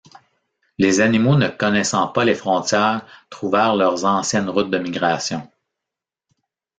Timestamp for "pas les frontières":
2.07-3.05